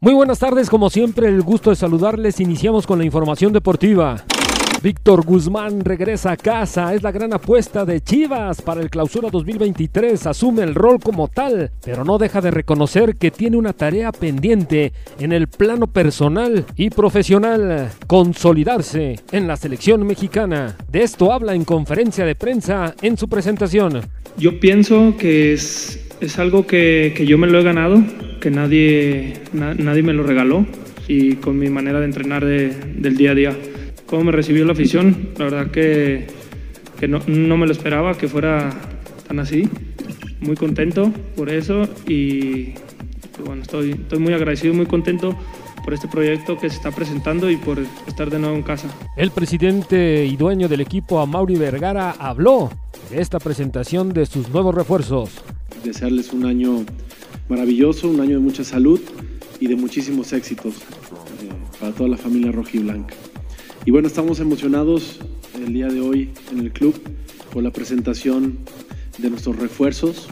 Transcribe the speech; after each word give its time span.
Muy 0.00 0.14
buenas 0.14 0.38
tardes, 0.38 0.70
como 0.70 0.90
siempre, 0.90 1.26
el 1.26 1.42
gusto 1.42 1.70
de 1.70 1.76
saludarles. 1.76 2.38
Iniciamos 2.38 2.86
con 2.86 3.00
la 3.00 3.04
información 3.04 3.52
deportiva. 3.52 4.24
Víctor 4.80 5.24
Guzmán 5.24 5.80
regresa 5.80 6.30
a 6.30 6.36
casa, 6.36 6.94
es 6.94 7.02
la 7.02 7.10
gran 7.10 7.32
apuesta 7.32 7.84
de 7.84 8.00
Chivas 8.00 8.62
para 8.62 8.80
el 8.80 8.90
clausura 8.90 9.28
2023, 9.28 10.24
asume 10.28 10.62
el 10.62 10.76
rol 10.76 11.00
como 11.00 11.26
tal, 11.26 11.72
pero 11.84 12.04
no 12.04 12.16
deja 12.16 12.40
de 12.40 12.52
reconocer 12.52 13.16
que 13.16 13.32
tiene 13.32 13.56
una 13.56 13.72
tarea 13.72 14.12
pendiente 14.12 14.92
en 15.18 15.32
el 15.32 15.48
plano 15.48 15.88
personal 15.88 16.64
y 16.76 16.90
profesional, 16.90 17.90
consolidarse 18.06 19.18
en 19.32 19.48
la 19.48 19.56
selección 19.56 20.06
mexicana. 20.06 20.76
De 20.88 21.02
esto 21.02 21.32
habla 21.32 21.54
en 21.54 21.64
conferencia 21.64 22.24
de 22.24 22.36
prensa 22.36 22.94
en 23.02 23.16
su 23.16 23.28
presentación. 23.28 24.02
Yo 24.36 24.60
pienso 24.60 25.16
que 25.18 25.54
es, 25.54 26.07
es 26.20 26.38
algo 26.38 26.66
que, 26.66 27.12
que 27.16 27.26
yo 27.26 27.38
me 27.38 27.46
lo 27.46 27.58
he 27.60 27.62
ganado, 27.62 28.02
que 28.40 28.50
nadie, 28.50 29.34
na- 29.52 29.74
nadie 29.74 30.02
me 30.02 30.12
lo 30.12 30.22
regaló 30.22 30.66
y 31.06 31.34
con 31.36 31.58
mi 31.58 31.70
manera 31.70 31.98
de 32.00 32.04
entrenar 32.06 32.44
de- 32.44 32.74
del 32.96 33.16
día 33.16 33.32
a 33.32 33.34
día. 33.34 33.56
¿Cómo 34.06 34.24
me 34.24 34.32
recibió 34.32 34.64
la 34.64 34.72
afición? 34.72 35.30
La 35.38 35.44
verdad 35.46 35.70
que, 35.70 36.26
que 36.98 37.08
no, 37.08 37.20
no 37.26 37.56
me 37.56 37.66
lo 37.66 37.72
esperaba 37.72 38.16
que 38.16 38.28
fuera 38.28 38.70
tan 39.26 39.38
así. 39.38 39.68
Muy 40.40 40.56
contento 40.56 41.12
por 41.36 41.50
eso 41.50 41.88
y 42.06 42.72
pues 43.32 43.44
bueno, 43.46 43.62
estoy, 43.62 43.90
estoy 43.92 44.18
muy 44.18 44.32
agradecido, 44.32 44.72
muy 44.72 44.86
contento 44.86 45.36
por 45.84 45.94
este 45.94 46.06
proyecto 46.08 46.56
que 46.58 46.68
se 46.68 46.76
está 46.76 46.90
presentando 46.90 47.50
y 47.50 47.56
por 47.56 47.78
estar 48.06 48.30
de 48.30 48.38
nuevo 48.38 48.54
en 48.56 48.62
casa. 48.62 48.88
El 49.16 49.30
presidente 49.30 50.24
y 50.26 50.36
dueño 50.36 50.68
del 50.68 50.80
equipo, 50.80 51.20
Amaury 51.20 51.56
Vergara, 51.56 52.10
habló 52.18 52.70
de 53.10 53.20
esta 53.20 53.38
presentación 53.40 54.10
de 54.12 54.26
sus 54.26 54.48
nuevos 54.50 54.74
refuerzos. 54.74 55.42
Desearles 55.84 56.32
un 56.32 56.44
año 56.44 56.84
maravilloso, 57.48 58.08
un 58.08 58.20
año 58.20 58.32
de 58.32 58.38
mucha 58.38 58.64
salud 58.64 59.00
y 59.60 59.66
de 59.66 59.76
muchísimos 59.76 60.32
éxitos 60.32 60.74
eh, 60.76 61.48
para 61.80 61.92
toda 61.92 62.08
la 62.08 62.16
familia 62.16 62.52
rojiblanca. 62.52 63.14
Y 63.84 63.90
bueno, 63.90 64.08
estamos 64.08 64.40
emocionados 64.40 65.18
el 65.54 65.72
día 65.72 65.88
de 65.88 66.00
hoy 66.00 66.30
en 66.52 66.58
el 66.60 66.72
club 66.72 66.94
por 67.52 67.62
la 67.62 67.72
presentación 67.72 68.58
de 69.18 69.30
nuestros 69.30 69.56
refuerzos, 69.56 70.28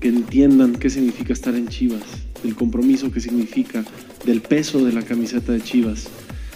que 0.00 0.08
entiendan 0.08 0.74
qué 0.74 0.90
significa 0.90 1.32
estar 1.32 1.54
en 1.54 1.68
Chivas, 1.68 2.02
del 2.42 2.54
compromiso 2.54 3.10
que 3.10 3.20
significa, 3.20 3.84
del 4.24 4.40
peso 4.40 4.84
de 4.84 4.92
la 4.92 5.02
camiseta 5.02 5.52
de 5.52 5.62
Chivas 5.62 6.08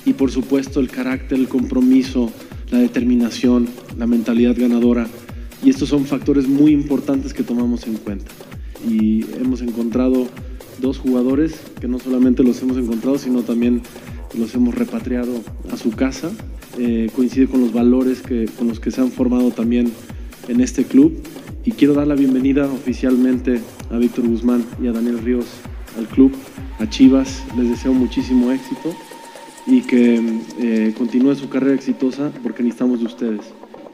y 0.04 0.14
por 0.14 0.30
supuesto 0.30 0.80
el 0.80 0.88
carácter, 0.88 1.38
el 1.38 1.48
compromiso, 1.48 2.32
la 2.70 2.78
determinación, 2.78 3.68
la 3.98 4.06
mentalidad 4.06 4.56
ganadora. 4.56 5.06
Y 5.62 5.70
estos 5.70 5.88
son 5.88 6.04
factores 6.04 6.46
muy 6.46 6.72
importantes 6.72 7.34
que 7.34 7.42
tomamos 7.42 7.86
en 7.86 7.94
cuenta. 7.94 8.30
Y 8.88 9.24
hemos 9.40 9.60
encontrado 9.60 10.28
dos 10.80 10.98
jugadores 10.98 11.60
que 11.80 11.88
no 11.88 11.98
solamente 11.98 12.42
los 12.44 12.62
hemos 12.62 12.76
encontrado, 12.76 13.18
sino 13.18 13.42
también 13.42 13.82
los 14.36 14.54
hemos 14.54 14.74
repatriado 14.74 15.32
a 15.72 15.76
su 15.76 15.90
casa. 15.90 16.30
Eh, 16.78 17.10
coincide 17.14 17.48
con 17.48 17.60
los 17.60 17.72
valores 17.72 18.20
que, 18.20 18.46
con 18.56 18.68
los 18.68 18.78
que 18.78 18.90
se 18.90 19.00
han 19.00 19.10
formado 19.10 19.50
también 19.50 19.90
en 20.48 20.60
este 20.60 20.84
club. 20.84 21.20
Y 21.64 21.72
quiero 21.72 21.94
dar 21.94 22.06
la 22.06 22.14
bienvenida 22.14 22.66
oficialmente 22.66 23.60
a 23.90 23.98
Víctor 23.98 24.28
Guzmán 24.28 24.64
y 24.82 24.86
a 24.86 24.92
Daniel 24.92 25.18
Ríos 25.18 25.46
al 25.98 26.06
club, 26.06 26.32
a 26.78 26.88
Chivas. 26.88 27.42
Les 27.56 27.68
deseo 27.68 27.92
muchísimo 27.92 28.52
éxito 28.52 28.94
y 29.66 29.82
que 29.82 30.40
eh, 30.60 30.94
continúe 30.96 31.34
su 31.34 31.48
carrera 31.48 31.74
exitosa 31.74 32.32
porque 32.42 32.62
necesitamos 32.62 33.00
de 33.00 33.06
ustedes. 33.06 33.40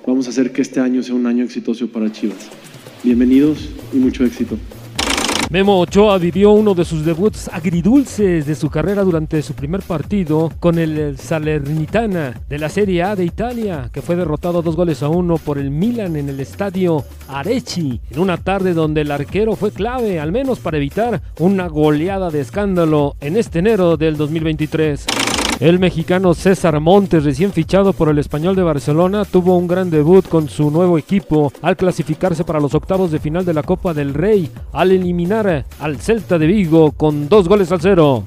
Vamos 0.07 0.27
a 0.27 0.31
hacer 0.31 0.53
que 0.53 0.61
este 0.61 0.81
año 0.81 1.03
sea 1.03 1.15
un 1.15 1.27
año 1.27 1.45
exitoso 1.45 1.89
para 1.89 2.13
Chivas. 2.13 2.51
Bienvenidos 3.03 3.71
y 3.93 3.97
mucho 3.97 4.25
éxito. 4.25 4.59
Memo 5.51 5.81
Ochoa 5.81 6.19
vivió 6.19 6.51
uno 6.51 6.75
de 6.75 6.85
sus 6.85 7.05
debuts 7.05 7.49
agridulces 7.49 8.45
de 8.45 8.55
su 8.55 8.69
carrera 8.69 9.03
durante 9.03 9.41
su 9.41 9.55
primer 9.55 9.81
partido 9.83 10.53
con 10.61 10.79
el 10.79 11.17
Salernitana 11.17 12.41
de 12.49 12.59
la 12.59 12.69
Serie 12.69 13.03
A 13.03 13.17
de 13.17 13.25
Italia, 13.25 13.89
que 13.93 14.03
fue 14.03 14.17
derrotado 14.17 14.61
dos 14.61 14.77
goles 14.77 15.03
a 15.03 15.09
uno 15.09 15.39
por 15.39 15.57
el 15.57 15.71
Milan 15.71 16.17
en 16.17 16.29
el 16.29 16.41
estadio 16.41 17.05
Arechi, 17.29 18.01
en 18.11 18.19
una 18.19 18.37
tarde 18.37 18.75
donde 18.75 19.03
el 19.03 19.11
arquero 19.11 19.57
fue 19.57 19.71
clave, 19.71 20.21
al 20.21 20.33
menos 20.33 20.59
para 20.59 20.77
evitar 20.77 21.23
una 21.39 21.67
goleada 21.69 22.31
de 22.31 22.41
escándalo 22.41 23.17
en 23.21 23.37
este 23.37 23.61
enero 23.61 23.97
del 23.97 24.17
2023. 24.17 25.07
El 25.61 25.79
mexicano 25.79 26.35
César 26.35 26.81
Montes, 26.81 27.23
recién 27.23 27.53
fichado 27.53 27.93
por 27.93 28.09
el 28.09 28.19
Español 28.19 28.57
de 28.57 28.65
Barcelona, 28.65 29.25
tuvo 29.25 29.57
un 29.57 29.69
gran 29.69 29.89
debut 29.89 30.27
con 30.29 30.49
su 30.49 30.71
nuevo 30.71 30.99
equipo 30.99 31.53
al 31.63 31.77
clasificarse 31.77 32.43
para 32.43 32.59
los 32.59 32.75
octavos 32.75 33.13
de 33.13 33.21
final 33.21 33.45
de 33.45 33.55
la 33.55 33.63
Copa 33.63 33.95
del 33.95 34.15
Rey, 34.15 34.51
al 34.73 34.91
eliminar 34.91 35.65
al 35.79 35.99
Celta 35.99 36.39
de 36.39 36.49
Vigo 36.49 36.91
con 36.91 37.29
dos 37.29 37.49
goles 37.49 37.71
al 37.71 37.81
cero. 37.81 38.25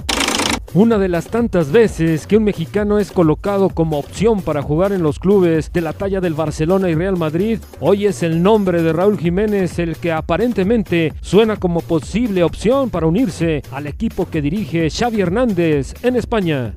Una 0.74 0.98
de 0.98 1.10
las 1.10 1.28
tantas 1.28 1.72
veces 1.72 2.28
que 2.28 2.38
un 2.38 2.46
mexicano 2.46 2.98
es 2.98 3.12
colocado 3.12 3.70
como 3.70 4.00
opción 4.00 4.42
para 4.42 4.62
jugar 4.62 4.94
en 4.94 5.04
los 5.04 5.20
clubes 5.20 5.72
de 5.74 5.82
la 5.82 5.94
talla 5.94 6.22
del 6.22 6.34
Barcelona 6.34 6.90
y 6.90 6.96
Real 6.96 7.18
Madrid, 7.18 7.60
hoy 7.82 8.06
es 8.06 8.24
el 8.24 8.42
nombre 8.42 8.82
de 8.82 8.94
Raúl 8.94 9.18
Jiménez 9.18 9.80
el 9.80 9.98
que 9.98 10.14
aparentemente 10.14 11.14
suena 11.22 11.58
como 11.58 11.82
posible 11.82 12.44
opción 12.44 12.90
para 12.90 13.08
unirse 13.08 13.64
al 13.72 13.88
equipo 13.88 14.30
que 14.30 14.42
dirige 14.42 14.90
Xavi 14.90 15.22
Hernández 15.22 15.94
en 16.04 16.16
España. 16.16 16.74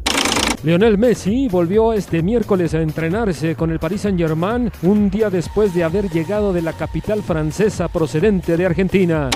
Lionel 0.62 0.98
Messi 0.98 1.48
volvió 1.48 1.94
este 1.94 2.22
miércoles 2.22 2.74
a 2.74 2.82
entrenarse 2.82 3.54
con 3.54 3.70
el 3.70 3.78
Paris 3.78 4.02
Saint-Germain 4.02 4.70
un 4.82 5.08
día 5.08 5.30
después 5.30 5.72
de 5.72 5.84
haber 5.84 6.10
llegado 6.10 6.52
de 6.52 6.60
la 6.60 6.74
capital 6.74 7.22
francesa 7.22 7.88
procedente 7.88 8.58
de 8.58 8.66
Argentina. 8.66 9.30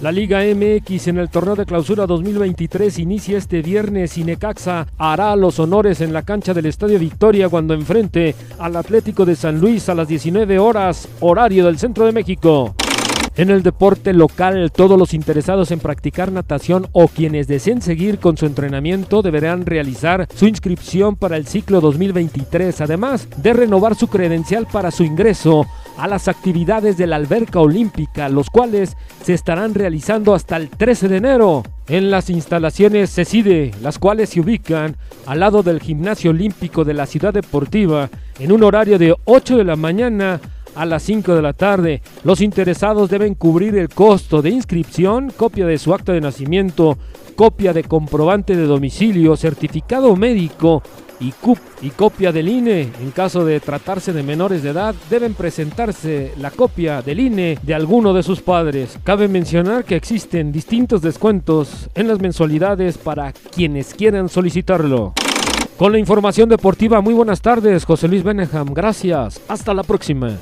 La 0.00 0.10
Liga 0.10 0.40
MX 0.40 1.08
en 1.08 1.18
el 1.18 1.28
torneo 1.28 1.56
de 1.56 1.66
clausura 1.66 2.06
2023 2.06 2.98
inicia 3.00 3.36
este 3.36 3.60
viernes 3.60 4.16
y 4.16 4.24
Necaxa 4.24 4.86
hará 4.96 5.36
los 5.36 5.58
honores 5.60 6.00
en 6.00 6.14
la 6.14 6.22
cancha 6.22 6.54
del 6.54 6.66
Estadio 6.66 6.98
Victoria 6.98 7.50
cuando 7.50 7.74
enfrente 7.74 8.34
al 8.58 8.74
Atlético 8.74 9.26
de 9.26 9.36
San 9.36 9.60
Luis 9.60 9.90
a 9.90 9.94
las 9.94 10.08
19 10.08 10.58
horas, 10.58 11.06
horario 11.20 11.66
del 11.66 11.78
centro 11.78 12.06
de 12.06 12.12
México. 12.12 12.74
En 13.34 13.48
el 13.48 13.62
deporte 13.62 14.12
local, 14.12 14.70
todos 14.70 14.98
los 14.98 15.14
interesados 15.14 15.70
en 15.70 15.80
practicar 15.80 16.30
natación 16.30 16.88
o 16.92 17.08
quienes 17.08 17.48
deseen 17.48 17.80
seguir 17.80 18.18
con 18.18 18.36
su 18.36 18.44
entrenamiento 18.44 19.22
deberán 19.22 19.64
realizar 19.64 20.28
su 20.34 20.46
inscripción 20.46 21.16
para 21.16 21.38
el 21.38 21.46
ciclo 21.46 21.80
2023, 21.80 22.78
además 22.82 23.26
de 23.38 23.54
renovar 23.54 23.94
su 23.94 24.08
credencial 24.08 24.66
para 24.70 24.90
su 24.90 25.04
ingreso 25.04 25.66
a 25.96 26.08
las 26.08 26.28
actividades 26.28 26.98
de 26.98 27.06
la 27.06 27.16
alberca 27.16 27.58
olímpica, 27.58 28.28
los 28.28 28.50
cuales 28.50 28.98
se 29.24 29.32
estarán 29.32 29.72
realizando 29.72 30.34
hasta 30.34 30.58
el 30.58 30.68
13 30.68 31.08
de 31.08 31.16
enero. 31.16 31.62
En 31.88 32.10
las 32.10 32.28
instalaciones 32.28 33.14
CECIDE, 33.14 33.70
las 33.80 33.98
cuales 33.98 34.28
se 34.28 34.40
ubican 34.40 34.96
al 35.24 35.40
lado 35.40 35.62
del 35.62 35.80
gimnasio 35.80 36.32
olímpico 36.32 36.84
de 36.84 36.94
la 36.94 37.06
ciudad 37.06 37.32
deportiva 37.32 38.10
en 38.38 38.52
un 38.52 38.62
horario 38.62 38.98
de 38.98 39.16
8 39.24 39.56
de 39.56 39.64
la 39.64 39.76
mañana 39.76 40.38
a 40.74 40.86
las 40.86 41.02
5 41.02 41.34
de 41.34 41.42
la 41.42 41.52
tarde. 41.52 42.02
Los 42.24 42.40
interesados 42.40 43.10
deben 43.10 43.34
cubrir 43.34 43.76
el 43.76 43.88
costo 43.88 44.42
de 44.42 44.50
inscripción, 44.50 45.32
copia 45.36 45.66
de 45.66 45.78
su 45.78 45.94
acta 45.94 46.12
de 46.12 46.20
nacimiento, 46.20 46.98
copia 47.36 47.72
de 47.72 47.84
comprobante 47.84 48.56
de 48.56 48.66
domicilio, 48.66 49.36
certificado 49.36 50.14
médico 50.16 50.82
y, 51.22 51.90
copia 51.90 52.32
del 52.32 52.48
INE. 52.48 52.88
En 53.00 53.10
caso 53.12 53.44
de 53.44 53.60
tratarse 53.60 54.12
de 54.12 54.22
menores 54.22 54.62
de 54.62 54.70
edad, 54.70 54.94
deben 55.08 55.34
presentarse 55.34 56.32
la 56.38 56.50
copia 56.50 57.02
del 57.02 57.20
INE 57.20 57.58
de 57.62 57.74
alguno 57.74 58.12
de 58.12 58.22
sus 58.22 58.40
padres. 58.40 58.98
Cabe 59.04 59.28
mencionar 59.28 59.84
que 59.84 59.96
existen 59.96 60.52
distintos 60.52 61.02
descuentos 61.02 61.88
en 61.94 62.08
las 62.08 62.20
mensualidades 62.20 62.98
para 62.98 63.32
quienes 63.32 63.94
quieran 63.94 64.28
solicitarlo. 64.28 65.14
Con 65.76 65.92
la 65.92 65.98
información 65.98 66.48
deportiva, 66.48 67.00
muy 67.00 67.14
buenas 67.14 67.40
tardes, 67.40 67.84
José 67.84 68.08
Luis 68.08 68.22
Beneham. 68.22 68.72
Gracias. 68.72 69.40
Hasta 69.48 69.74
la 69.74 69.82
próxima. 69.82 70.38